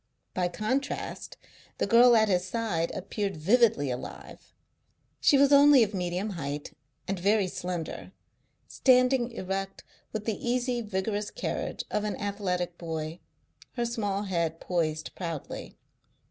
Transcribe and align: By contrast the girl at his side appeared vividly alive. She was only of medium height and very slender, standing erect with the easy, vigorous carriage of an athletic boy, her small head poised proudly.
By 0.33 0.47
contrast 0.47 1.37
the 1.77 1.85
girl 1.85 2.15
at 2.15 2.27
his 2.27 2.43
side 2.43 2.89
appeared 2.95 3.37
vividly 3.37 3.91
alive. 3.91 4.51
She 5.19 5.37
was 5.37 5.53
only 5.53 5.83
of 5.83 5.93
medium 5.93 6.31
height 6.31 6.73
and 7.07 7.19
very 7.19 7.45
slender, 7.45 8.11
standing 8.67 9.29
erect 9.29 9.83
with 10.11 10.25
the 10.25 10.43
easy, 10.49 10.81
vigorous 10.81 11.29
carriage 11.29 11.83
of 11.91 12.03
an 12.03 12.15
athletic 12.19 12.79
boy, 12.79 13.19
her 13.73 13.85
small 13.85 14.23
head 14.23 14.59
poised 14.59 15.13
proudly. 15.13 15.77